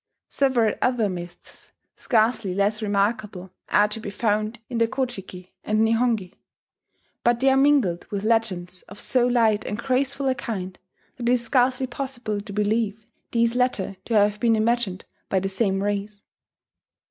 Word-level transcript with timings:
Several 0.29 0.73
other 0.81 1.09
myths 1.09 1.73
scarcely 1.95 2.55
less 2.55 2.81
remarkable 2.81 3.51
are 3.69 3.87
to 3.89 3.99
be 3.99 4.09
found 4.09 4.57
in 4.67 4.79
the 4.79 4.87
Ko 4.87 5.05
ji 5.05 5.21
ki 5.21 5.53
and 5.63 5.81
Nihongi; 5.87 6.33
but 7.23 7.39
they 7.39 7.51
are 7.51 7.55
mingled 7.55 8.07
with 8.09 8.23
legends 8.23 8.81
of 8.89 8.99
so 8.99 9.27
light 9.27 9.63
and 9.63 9.77
graceful 9.77 10.27
a 10.27 10.33
kind 10.33 10.79
that 11.17 11.29
it 11.29 11.33
is 11.33 11.43
scarcely 11.43 11.85
possible 11.85 12.41
to 12.41 12.51
believe 12.51 13.05
these 13.31 13.53
latter 13.55 13.95
to 14.05 14.15
have 14.15 14.39
been 14.39 14.55
imagined 14.55 15.05
by 15.29 15.39
the 15.39 15.49
same 15.49 15.83
race. 15.83 16.19